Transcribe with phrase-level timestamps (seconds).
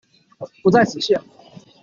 [0.63, 1.21] 不在此限